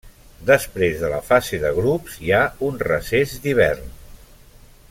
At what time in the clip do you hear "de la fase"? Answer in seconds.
1.01-1.59